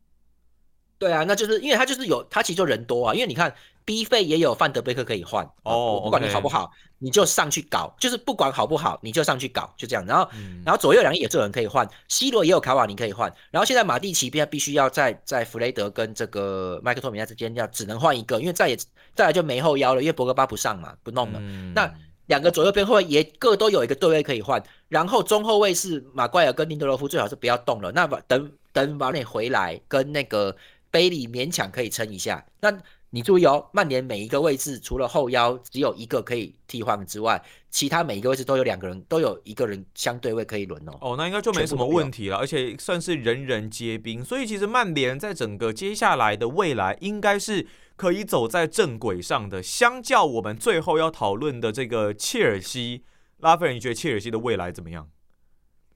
[1.05, 10.07] 对啊，那就是因为他就是有他其实就人多啊，因为你看 B 费也有范德贝克可以换哦，不管你好不好，你就上去搞，就是不管好不好，你就上去搞，就这样。
[10.07, 10.27] 然后
[10.65, 13.31] 然后左右两翼也有人可以换，C 罗也有卡瓦尼可以换。
[13.51, 18.79] 然后现在马蒂奇边必须要在在弗雷德跟这个麦克托米奈之间要只能换一个，因为再也
[19.15, 21.39] 再来就没后腰了，因为博格巴不上嘛，不弄了。
[21.75, 21.93] 那
[22.25, 30.57] 两个左右边后卫也各都有一个对位可以换，然后中后卫是马怪尔跟林德罗夫最好是不要动了，那等等马内回来跟那个。
[30.95, 32.73] 贝里勉强可以撑一下，那
[33.11, 40.93] 你注意哦，曼联每一个位置除了后腰只有一个可以替换之外，其他每一个位置都有两个人，都有一个人相对位可以轮哦。
[41.01, 49.61] 哦，那应该就没什么问题了，而且算是人人皆兵，所以其实曼联在整个接下来的未来应该是可以走在正轨上的。
[49.61, 53.03] 相较我们最后要讨论的这个切尔西，
[53.39, 55.09] 拉斐尔，你觉得切尔西的未来怎么样？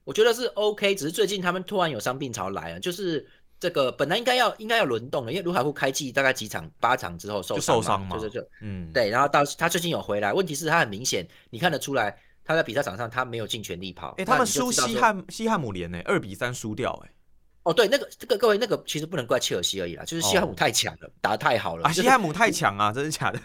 [0.03, 3.25] 我觉得是 OK，只是最近他们突然有伤病潮来了，就是。
[3.59, 14.15] 这个本来应该要应该要轮动的，因为卢卡库开季大概几场八场之后受伤嘛，就是就嗯对，然后到他最近有回来，问题是他很明显你看得出来他在比赛场上他没有尽全力跑。
[14.17, 17.11] 哎，他们输西汉西汉姆联呢，二比三输掉哎。
[17.63, 21.83] 哦对，那个这个各位那个其实不能怪切尔西而已啦，就是西汉姆太强了，打得太好了。
[21.83, 23.39] 啊，西汉姆太强啊，真的假的？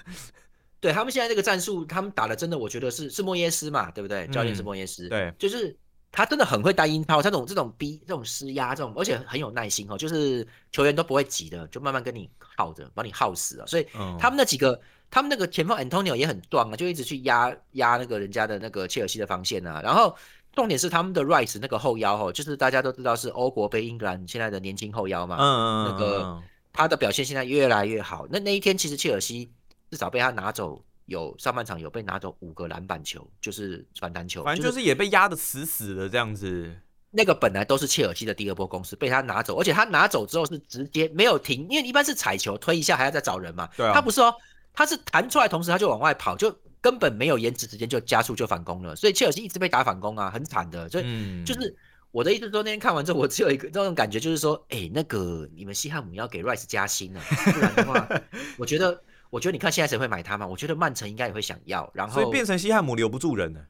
[0.81, 4.27] 对他们现在这个战术，他们打的真的，我觉得是是莫耶斯嘛，对不对？
[4.29, 5.77] 教练是莫耶斯，对，就是。
[6.17, 13.67] 他真的很会带音炮，他这种这种逼、这种施压、这种，而且很有耐心哦，就是球员都不会急的，就慢慢跟你耗着，把你耗死了。
[13.67, 19.81] 所以他们那几个，他们那个前锋 Antonio 也很壮啊，就一直去压压那个人家的那个切尔西的防线啊。
[19.83, 20.15] 然后
[20.55, 28.25] 重点是他们的 Rice 那个后腰哦，就是大家都知道是欧国杯英格兰现在的年轻后腰嘛，嗯嗯那个他的表现现在越来越好。
[28.31, 29.51] 那那一天其实切尔西
[29.91, 30.81] 至少被他拿走。
[31.07, 36.75] 有上半场有被拿走五个篮板球，就是传单球，反正就是也被压得死死的这样子。
[37.17, 43.69] 那个本来都是切尔西的第二波攻势，被他拿走，而且他拿走之后是直接没有停，因为一般是踩球推一下还要再找人嘛。
[43.77, 43.93] 对啊。
[43.95, 44.35] 他不是哦，
[44.73, 50.89] 他是弹出来同时他就往外跑，就根本没有延迟时间就加速就反攻了，所以切尔西一直被打反攻啊，很惨的。
[50.89, 51.77] 所以就是
[52.11, 58.09] 我的意思说，那天看完之后我只有一个这种感觉，就是说，哎，那个你们西汉姆要给 Rice 加薪了，不然的话，
[58.59, 59.01] 我觉得。
[59.35, 60.47] 我觉得你看现在谁会买他嘛？
[60.47, 63.61] 我觉得曼城应该也会想要，然后所以变成西汉姆留不住人了。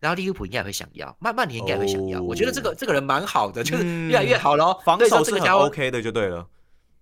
[0.00, 2.22] 然后利物浦应该也会想要，曼曼联应该会想要。
[2.22, 4.80] 我觉得这个这个人蛮好的，就是越来越好喽。
[4.82, 6.46] 防守是很 OK 的，就对了。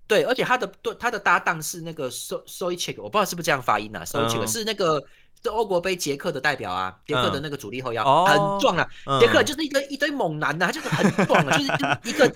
[0.09, 4.05] 对，而且他的对他的搭档是那个 So So Check，我不知道是不是这样发音啊。
[4.05, 5.01] So Check 是那个
[5.41, 8.89] 是欧国杯捷克的代表啊，捷克的那个主力后腰，很壮啊。
[9.21, 12.27] 捷克就是一堆一堆猛男呐，他就是很壮啊，就是一个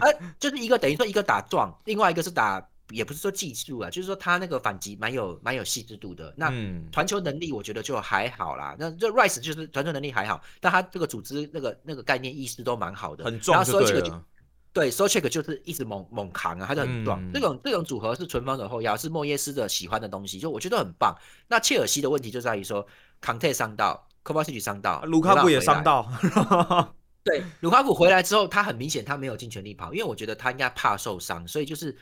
[0.00, 2.66] 呃， 就是一个等于说一个打壮，另外一个是打。
[2.90, 6.34] 也不是说技术啊，就是说他那个反击蛮有蛮有细致度的。
[6.36, 6.52] 那
[6.90, 8.74] 传球能力我觉得就还好啦。
[8.78, 13.24] 那这 Rice 就是传球能力还好，但他这个组织那个那个概念意识都蛮好的。
[13.24, 14.24] 很壮就对了。
[14.72, 17.32] 对，So Check 就是一直猛猛扛啊，他就很壮。
[17.32, 21.12] 这种这种组合是纯防守后腰，是莫耶斯的喜欢的东西，就我觉得很棒。
[21.48, 22.86] 那切尔西的问题就在于说
[23.20, 26.08] 康泰伤到 k o v a c i 伤到，卢卡库也伤到。
[27.24, 31.96] 对，卢卡库回来之后，他很明显他没有尽全力跑，因为我觉得他应该怕受伤，所以就是。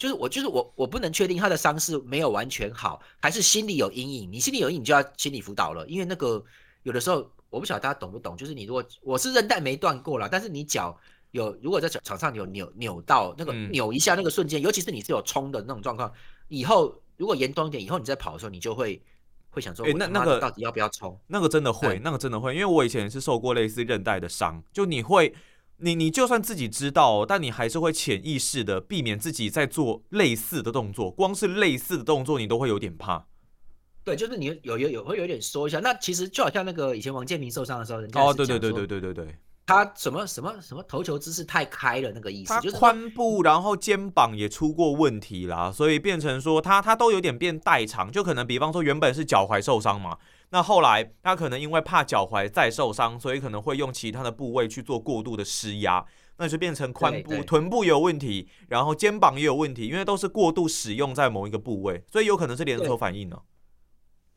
[0.00, 4.32] 就是我，就是我，我不能确定他的伤势没有完全好，还是心里有阴影。
[4.32, 6.42] 你心里有阴影就要心理辅导了，因为那个
[6.84, 8.34] 有的时候我不晓得大家懂不懂。
[8.34, 10.98] 就是你如果我是韧带没断过了，但是你脚
[11.32, 16.10] 有如果在场场上有扭扭到那个扭一下那个瞬间，尤其是你是有冲的那种状况，
[16.48, 18.98] 以后如果严重一点，以后你在跑的时候你就会
[19.50, 21.14] 会想说，哎，那那个到底要不要冲？
[21.26, 25.34] 那个真的会，那个真的会，因为我以前是受过类似韧带的伤，就你会。
[25.80, 31.10] 你你就算自己知道，但你还是会潜意识的避免自己在做类似的动作。
[31.10, 33.26] 光是类似的动作，你都会有点怕。
[34.02, 35.78] 对，就是你有有有会有点缩一下。
[35.80, 42.52] 那其实就好像那个以前王建民受伤的时候，人家哦，对对对对对对对，他什么什么什么投球姿势太开了，那个意思。
[42.60, 50.18] 就是髋部，然后肩膀也出过问题啦，所以变成说他他都有点变代偿，就可能比方说原本是脚踝受伤嘛。
[50.52, 56.04] 那后来他可能因为怕脚踝再受伤，所以可能会用其他的部位去做过度的施压，
[56.38, 63.38] 那就变成髋部、臀部也有问题，然后肩膀也有问题，因为都是过度使用在某一个部位，所以有可能是连锁反应呢。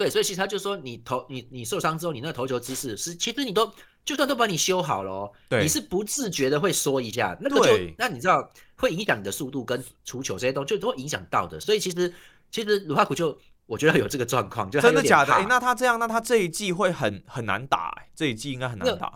[0.04, 3.72] 对，所以其实他就说，你投你你受伤之后，你那个投球姿势是，其实你都
[4.04, 11.60] 就算都把你修好了哦，你是不自觉的会缩一下，那个就那你知道会影响你的速度跟出球这些东西，就都会影响到的。
[11.60, 12.13] 所以其实
[12.52, 13.38] 其实卢卡库就。
[13.66, 15.34] 我觉得有这个状况，就真的假的？
[15.34, 19.13] 哎，那他这样，那他这一季会很很难打，这一季应该很难打，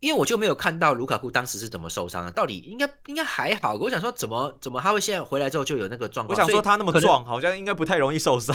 [0.00, 3.74] 因为我就没有看到卢卡库当时是怎么受伤的，到底应该应该还好。
[3.74, 6.34] 我想说，怎么怎么他会现在回来之后就有那个状况？
[6.34, 8.54] 我想说他那么壮，好像应该不太容易受伤。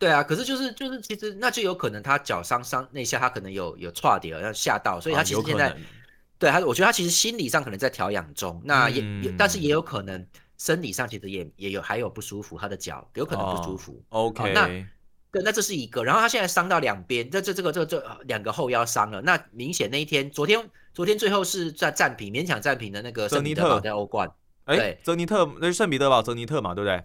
[0.00, 5.76] 对啊，可是就是就是其实那就有可能他脚伤伤那一下他可能有有差点了，要吓到，所以他其实现在
[6.38, 14.02] 对他，我觉得他其实心理上可能在调养中，那也也但是也有可能生理上其实也也有还有不舒服，他的脚有可能不舒服。
[14.08, 14.66] OK，那
[15.30, 24.32] 对，那这是一个，然后他现在伤到两边，这这这个这这两个后腰伤了，那明显那一天昨天昨天最后是在战平勉强战平的那个圣彼得堡在欧冠，
[24.64, 27.04] 哎，泽尼特那是圣彼得堡泽尼特嘛，对不对？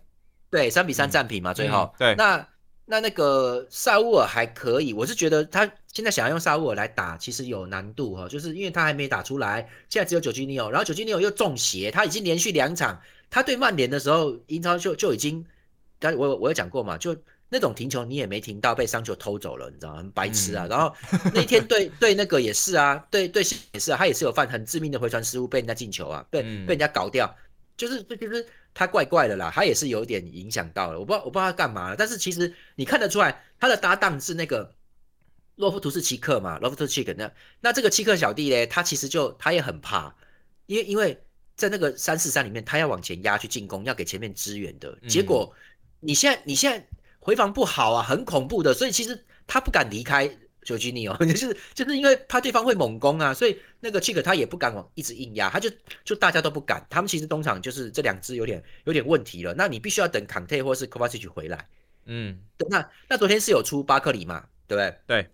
[0.50, 2.48] 对，三比三战平嘛，最后对那。
[2.88, 15.44] 那那个萨乌尔还可以，我是觉得他现在想要用萨乌尔来打，其实有难度哈，就是因为他还没打出来，现在只有九基尼奥，然后九基尼奥又中邪，他已经连续两场，他对曼联的时候，英超就就已经，
[15.98, 17.18] 但我我有讲过嘛，就
[17.50, 19.98] 那种停球你也没停到，被伤球偷走了，你知道吗？
[19.98, 20.68] 很白痴啊。
[20.70, 20.94] 然后
[21.34, 23.42] 那天对对那个也是啊，对对
[23.74, 27.36] 也是啊，他也是有犯很致命的回传失误，被人家进球啊，被被人家搞掉，
[27.76, 28.46] 就是这就是。
[28.76, 34.76] 他怪怪的啦，他也是有点影响到了，我不知道我不知道他干嘛了，但是其实你看得出来，他的搭档是那个
[35.56, 40.14] 洛夫图斯奇克嘛，洛夫图斯奇克那那这个奇克小弟嘞，他其实就他也很怕，
[40.66, 41.20] 因为因为
[41.56, 45.56] 在那个三四三里面，他要往前压去进攻，要给前面支援的结果，
[46.02, 46.86] 你现在你现在
[47.20, 50.38] 回防不好啊，很恐怖的，所以其实他不敢离开。
[50.66, 55.70] 九吉尼哦，就是就是因为怕对方会猛攻啊，所以那个 Chick 他也不敢往一直硬压，他就
[56.04, 56.84] 就大家都不敢。
[56.90, 61.70] 他们其实东厂就是这两支有点有点问题了，那你必须要等 Conte 或是 Kovacic 回来。
[62.06, 64.98] 嗯，那那昨天是有出巴克里嘛，对不对？
[65.06, 65.30] 对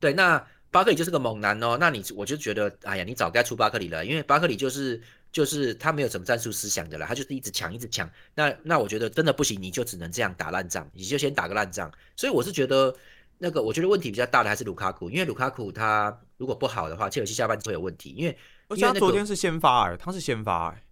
[0.00, 1.76] 对，那巴克里就是个猛男哦。
[1.78, 4.98] 那你我就觉得，哎呀，你早该出巴克里了，因为巴克里就是
[5.30, 8.10] 就是他没有什么战术思想的了，他就是一直抢一直抢。
[8.34, 11.92] 那那我觉得真的不行，你就只能这样打烂仗，你就先打个烂仗。
[12.16, 12.96] 所以我是觉得。
[13.42, 18.10] 那个我觉得问题比较大的还是卢卡库，因为卢卡库他如果不好的话，切尔西下半季会有问题。
[18.10, 18.36] 因为
[18.68, 20.84] 而且他昨天是先发哎，他是先发哎，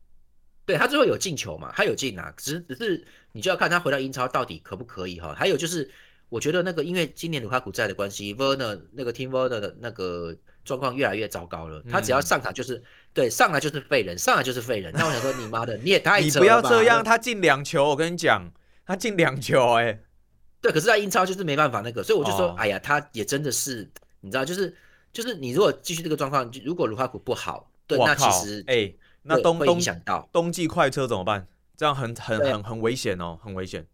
[0.64, 5.34] 对他最后有进球嘛，他有进啊，只只是你就要看他回到英超到底可不可以哈。
[5.37, 5.90] 还有就是
[6.30, 10.34] 我觉得那个因为今年卢卡库在的关系，Verner 那个 Team Verner 的那个
[10.64, 12.82] 状况越来越糟糕了，他只要上场就是
[13.12, 14.90] 对上来就是废人，上来就是废人。
[14.94, 18.50] 那我想说你妈的你也太 你不要这样，他进两球，我跟你讲，
[18.87, 20.00] 他进两球哎。
[20.61, 23.88] 对，可是，在英超就是没办法那个，所以我就说，哎呀，他也真的是，
[24.21, 24.75] 你知道，就是
[25.12, 28.92] 就是你如果继续这个状况，如果卢卡库不好，对，那其实，哎，
[29.23, 31.47] 那冬会影响到冬季快车怎么办？
[31.77, 33.87] 这样很很很很危险哦，很危险。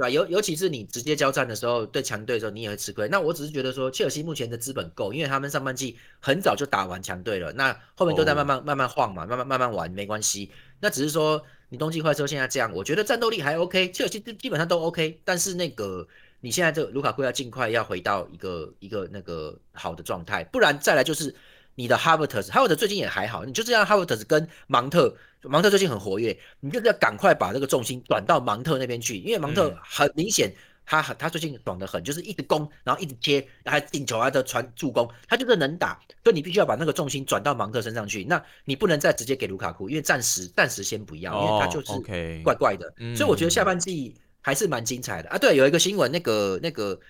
[0.00, 3.06] 对，尤尤其是你直接交战的时候，对强队的时候，你也会吃亏。
[3.08, 10.50] 那我只是觉得说，切尔西目前的资本够，因为他们上半季很早就打完强队了，那后面都在慢慢慢慢晃嘛，慢慢慢慢玩，没关系。
[10.80, 15.20] 那只是说，你冬季快车现在这样，我觉得战斗力还 OK，切尔西基本上都 OK。
[15.22, 16.08] 但是那个
[16.40, 21.34] 你现在这卢卡库要尽快要回到一个一个那个好的状态，不然再来就是
[21.80, 25.16] 你的哈 t 特斯，哈特最近也还好，你就这样哈 t 特斯跟芒特。
[25.44, 30.52] 芒特最近很活跃，你就是要赶快把这个重心转到芒特那边去，因为芒特很明显，
[30.84, 38.22] 他很他最近爽得很，就是一直攻，然后一直接，还进球，还的传助攻，他就是能打，所以你必须要把那个重心转到芒特身上去。
[38.24, 42.92] 那你不能再直接给卢卡库，因为暂时暂时先不要，因为他就是怪怪的。
[43.16, 45.38] 所以我觉得下半季还是蛮精彩的啊。
[45.38, 47.00] 对，有一个新闻，那个那个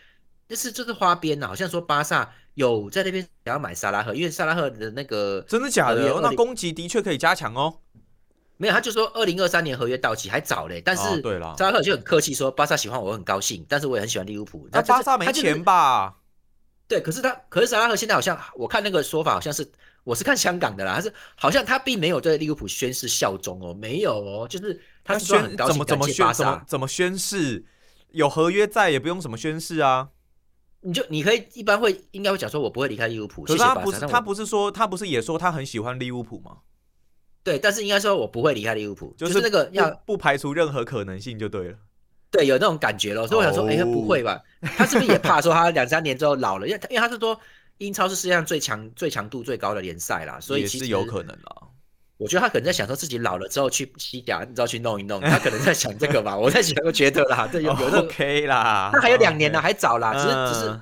[0.51, 6.21] 那是就是花边呐，好像说巴萨有在那边想要买萨拉赫，因为萨拉赫的那个真的假的？
[6.21, 7.79] 那攻击的确可以加强哦。
[8.57, 14.69] 没有，他就说二零二三年合约到期还早嘞，但是对了，扎克就很客气说巴萨喜欢我很高兴，但是我也很喜欢利物浦。
[14.73, 16.17] 那巴萨没钱吧？
[16.89, 19.65] 对，可是他，可是萨拉赫现在好像我看那个说法好像是，
[20.03, 27.65] 我是看香港的啦，他是好像他并没有对利物浦宣誓效忠哦，没有哦，就是他宣怎么怎么宣怎么怎么宣誓？
[28.11, 30.09] 有合约在也不用什么宣誓啊？
[30.83, 33.43] 你就你可以一般会应该会讲说，我不会离开利物浦。
[33.43, 36.59] 可是他不是他不是说他不是也说他很喜欢利物浦吗？
[37.43, 41.79] 对，但是应该说，我不会离开利物浦，就是那个要不排除任何可能性就对了。
[42.31, 44.40] 对，有那种感觉了，所以我想说，哎，不会吧？
[44.61, 46.69] 他是不是也怕说他两三年之后老了？
[46.69, 47.38] 因为因为他是说
[47.79, 51.57] 英超是世界上最强、最强度最高的联赛啦，所以其实有可能啦。
[52.21, 56.37] 我觉得他可能在想说自己老了之后去西甲，你知道去弄一弄，他可能在想这个吧。
[56.37, 60.81] 我在想，我觉得啦，这有有 OK 啦，那还有两年呢，还早啦，只是只是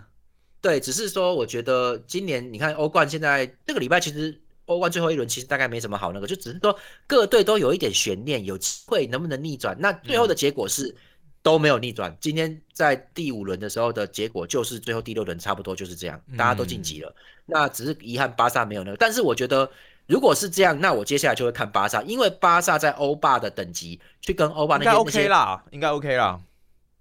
[0.61, 4.39] 对，只是说我觉得今年你看欧冠现在这个礼拜其实。
[4.68, 9.74] 欧冠最后一轮其实大概没什么好那个，就只是说各队都有一点悬念，有机会能不能逆转？
[9.80, 10.95] 那最后的结果是
[11.43, 12.14] 都没有逆转。
[12.20, 17.11] 今天在第五轮的时候的结果就是最后第六轮差不多就是这样，大家都晋级了。
[17.47, 18.97] 那只是遗憾巴萨没有那个。
[18.99, 19.70] 但是我觉得
[20.09, 26.40] 如果是这样，那我接下来就会看巴萨，因为巴萨在欧霸的等级去跟欧霸那些 OK 啦，应该 OK 啦。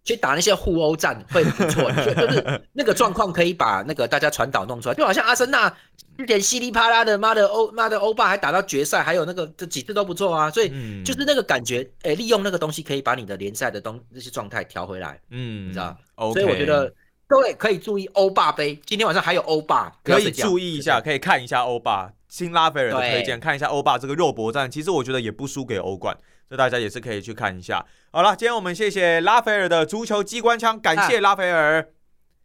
[0.04, 5.70] 去打那些互殴战会不错，就是那个状况可以把那个大家传导弄出来，就好像阿森纳
[6.18, 10.70] 之前稀里啪啦的，妈的欧妈的欧霸还打到决赛，还有那个这几次都不错啊，所以
[11.04, 15.98] 就是那个感觉，哎，利用那个东西可以把你的联赛的东那些状态调回来，嗯，你知道？
[16.16, 16.90] 所以我觉得
[17.28, 26.18] 各位可以注意欧霸杯，今天晚上还有欧霸，可以注意一下，可以看一下欧霸新拉斐尔的推荐，看一下欧霸这个肉搏战，其实我觉得也不输给欧冠。
[26.50, 27.86] 这大家也是可以去看一下。
[28.12, 31.86] 好了，今天我们谢谢拉斐尔的足球机关枪，感谢拉斐尔。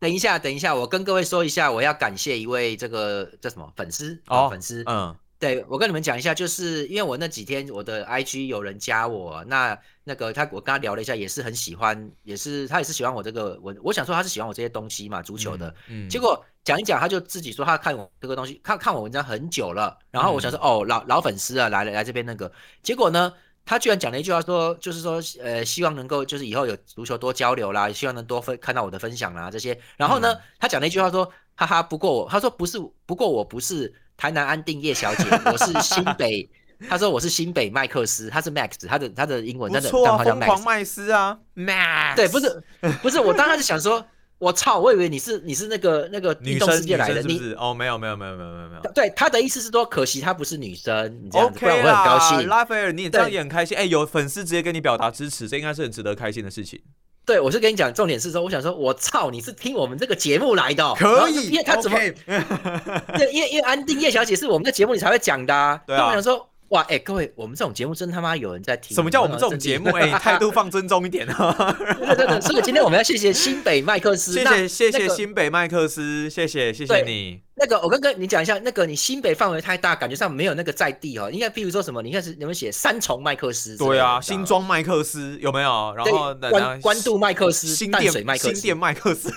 [0.01, 4.21] 等一下，等一下，我跟各位说一下，我要感谢一位这个叫什么粉丝？
[4.27, 22.51] 哦，粉丝，嗯，对我跟你们讲一下，就是因为我那几天我的 IG 有人加我，那那个他我跟他聊了一下，也是很喜欢，也是他也是喜欢我这个我我想说他是喜欢我这些东西嘛，足球的，嗯，结果讲一讲，他就自己说他看我这个东西，看看我文章很久了，然后我想说哦，老老粉丝啊，来了来这边那个，
[22.83, 23.33] 结果呢？
[23.65, 29.79] 他居然讲了一句话，说就是说，呃，希望能够就是以后有足球多交流啦，希望能多分看到我的分享啦这些。
[29.97, 31.25] 然后呢，他讲了一句话说，
[31.55, 32.77] 哈哈，不过我，他说不是，
[33.07, 36.51] 不过我不是台南安定叶小姐，我是新北，
[36.89, 42.63] 他说我是新北麦克斯，他是 Max，他的他的英文，真的账号叫 Max，狂麦斯啊，Max，对，不是
[43.03, 44.05] 不是，我当时就想说。
[44.43, 44.81] 我操！
[44.81, 48.93] 我以为你是你是那个那个女生世界来的，你哦没有没有没有没有没有没有。
[48.93, 52.49] 对他的意思是说，可惜她不是女生，你这样子，不然我会很高兴。
[52.49, 53.77] 拉斐尔，你也这样也很开心。
[53.79, 56.83] 哎，有粉丝直接跟你表达支持，这应该是很值得开心的事情。
[57.25, 61.51] 对，我是跟你讲，重点是说，我想说，我操，你是听我们这个节目来的，可以？
[61.51, 61.97] 因为他怎么？
[61.97, 65.81] 对，因为因为安定叶小姐是我们的节目你才会讲的。
[65.87, 66.09] 对啊。
[66.09, 66.49] 我想说。
[66.73, 68.95] 哇，哎，各位，我们这种节目真他妈有人在听。
[68.95, 69.91] 什么叫我们这种节目？
[69.91, 71.77] 哎， 态度放尊重一点啊！
[72.01, 77.41] 对对对，所以今天我们要谢谢新北麦克斯，谢谢谢谢新北麦克斯，谢谢谢谢你。
[77.63, 81.31] 那个，我跟跟你讲一下，那个你新北范围太大，感觉上没有那个在地哦。
[81.31, 83.77] 应该譬如说什么，你看是有没有写三重麦克斯？
[83.77, 85.95] 对啊，新庄麦克斯有没有？
[85.95, 89.31] 然后关关渡麦克斯、新店麦克斯、新店麦克斯。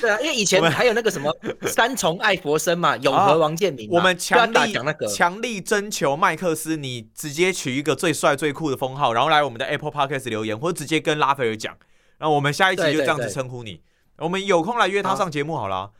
[0.00, 1.32] 对啊，因为以前还有那个什么
[1.68, 3.88] 三重爱佛生嘛，永和王建民。
[3.88, 11.76] 我们强力讲那个强力征求麦克斯，你直接取一个最帅最酷的封号，然后来我们的 Apple Podcast 留言，或者直接跟拉斐尔讲，
[12.18, 13.80] 然后我们下一集就这样子称呼你。
[14.18, 15.92] 我们有空来约他上节目好了。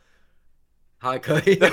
[1.10, 1.70] 还可以的，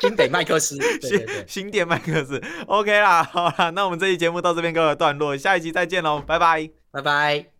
[0.00, 7.55] 新北 麦克斯，新新店麦克斯，OK 啦，好啦，那我们这期节目到这边告一段落，下一集再见喽，拜拜，拜拜。